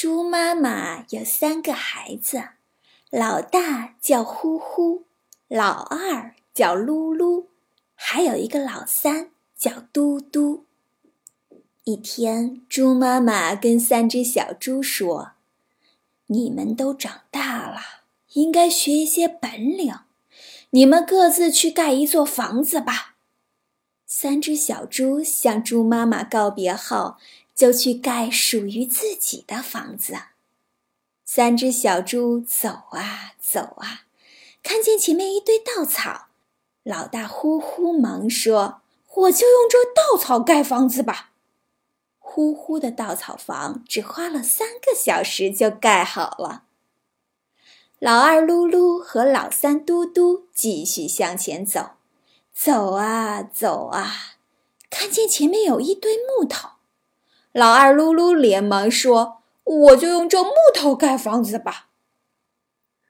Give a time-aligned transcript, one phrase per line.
[0.00, 2.50] 猪妈妈有三个孩子，
[3.10, 5.06] 老大叫呼呼，
[5.48, 7.46] 老二叫噜噜，
[7.96, 10.66] 还有一个老三叫嘟嘟。
[11.82, 15.32] 一天，猪妈妈跟三只小猪说
[16.28, 17.80] ：“你们都长大了，
[18.34, 19.92] 应该学一些本领。
[20.70, 23.16] 你们各自去盖一座房子吧。”
[24.06, 27.16] 三只小猪向猪妈妈告别后。
[27.58, 30.14] 就去盖属于自己的房子。
[31.24, 34.02] 三只小猪走啊走啊，
[34.62, 36.28] 看见前面一堆稻草，
[36.84, 38.82] 老大呼呼忙说
[39.12, 41.32] ：“我就用这稻草盖房子吧。”
[42.20, 46.62] 呼呼的稻草房只花了三个小时就盖好了。
[47.98, 51.96] 老二噜噜和老三嘟嘟继续向前走，
[52.54, 54.36] 走啊走啊，
[54.88, 56.77] 看见前面有一堆木头。
[57.52, 61.88] 老二噜噜连忙说：“我就用这木头盖房子吧。”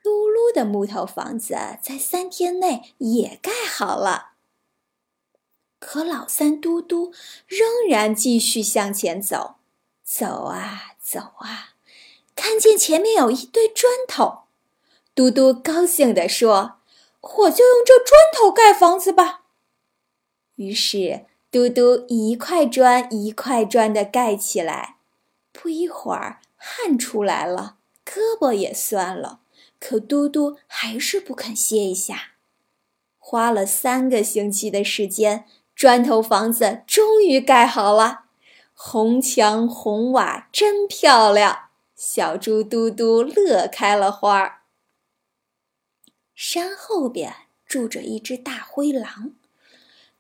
[0.03, 4.31] 噜噜的木头房子在三天内也盖好了。
[5.79, 7.13] 可老三嘟嘟
[7.47, 9.57] 仍然继续向前走，
[10.03, 11.75] 走啊走啊，
[12.35, 14.45] 看见前面有一堆砖头，
[15.15, 16.79] 嘟嘟高兴地说
[17.21, 19.43] ：“我就用这砖头盖房子吧。”
[20.57, 21.27] 于是。
[21.51, 24.97] 嘟嘟一块砖一块砖的盖起来，
[25.51, 29.41] 不一会儿汗出来了，胳膊也酸了，
[29.81, 32.33] 可嘟嘟还是不肯歇一下。
[33.17, 38.25] 花了三个星期的时间，砖头房子终于盖好了，
[38.75, 44.61] 红墙红瓦真漂亮，小猪嘟嘟乐开了花儿。
[46.35, 47.35] 山后边
[47.67, 49.33] 住着一只大灰狼。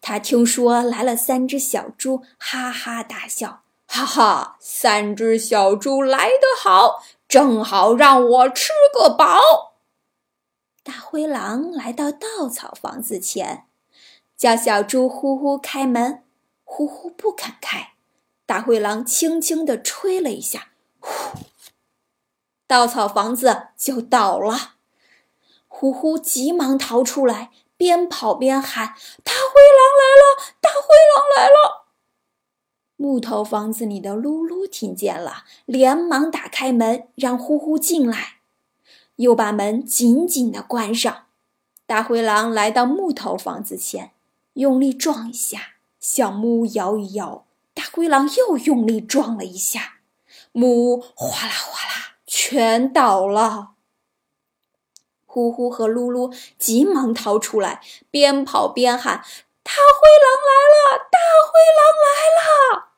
[0.00, 4.56] 他听说来了三只小猪，哈哈大笑，哈哈！
[4.60, 9.74] 三只小猪来得好，正好让我吃个饱。
[10.82, 13.66] 大灰狼来到稻草房子前，
[14.36, 16.22] 叫小猪呼呼开门，
[16.64, 17.94] 呼呼不肯开。
[18.46, 20.68] 大灰狼轻轻地吹了一下，
[21.00, 21.38] 呼，
[22.66, 24.76] 稻草房子就倒了。
[25.66, 27.50] 呼呼急忙逃出来。
[27.78, 28.88] 边跑边喊
[29.24, 30.54] ：“大灰狼来了！
[30.60, 30.82] 大灰
[31.14, 31.86] 狼来了！”
[33.00, 38.40] 木头房子里的噜噜听见了，连忙打开门，让呼呼进来，
[39.16, 41.26] 又把门紧紧的关上。
[41.86, 44.10] 大灰狼来到木头房子前，
[44.54, 47.46] 用力撞一下，小木屋摇一摇。
[47.72, 50.00] 大灰狼又用力撞了一下，
[50.50, 53.74] 木屋哗啦哗啦全倒了。
[55.30, 59.18] 呼呼和噜噜急忙逃出来，边跑边喊
[59.62, 61.06] ：“大灰狼来了！
[61.12, 62.88] 大灰狼来了！”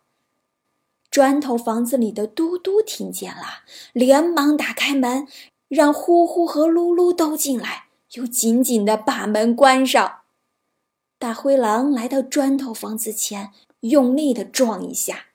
[1.10, 5.26] 砖头房子里的嘟嘟听见了，连忙打开门，
[5.66, 10.20] 让呼呼和噜噜都进来，又紧紧地把门关上。
[11.18, 15.26] 大灰狼来到砖头房子前，用力地撞一下，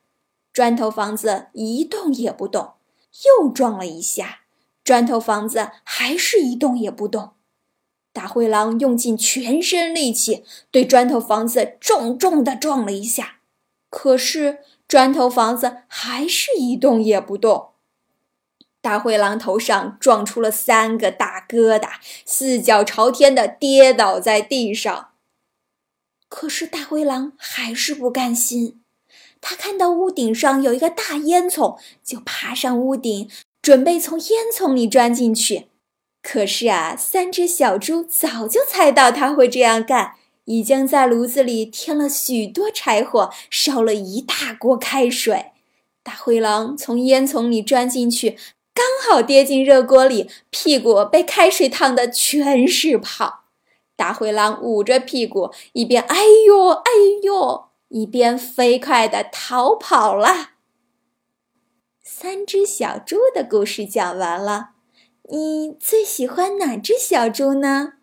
[0.53, 2.75] 砖头房子一动也不动，
[3.25, 4.44] 又撞了一下。
[4.85, 7.31] 砖头房子还是一动也不动，
[8.13, 13.37] 大灰狼用尽全身力气对砖头房子重重的撞了一下，
[13.89, 17.71] 可是砖头房子还是一动也不动。
[18.79, 25.09] 大灰狼头上撞出了三个大疙瘩，四脚朝天的跌倒在地上。
[26.29, 28.83] 可是大灰狼还是不甘心，
[29.41, 33.27] 他看到屋顶上有一个大烟囱，就爬上屋顶。
[33.65, 35.69] 准备从烟囱里钻进去，
[36.21, 40.11] 可是啊，三只小猪早就猜到他会这样干，
[40.43, 45.47] 已经在炉子里添了许多柴火，烧了一大锅开水。
[46.03, 48.37] 大灰狼从烟囱里钻进去，
[48.71, 53.45] 刚好跌进热锅里，屁股被开水烫得全是泡。
[53.95, 56.91] 大灰狼捂着屁股，一边“哎呦哎
[57.23, 60.51] 呦”，一边飞快地逃跑了。
[62.25, 64.69] 三只小猪的故事讲完了，
[65.29, 67.93] 你最喜欢哪只小猪呢？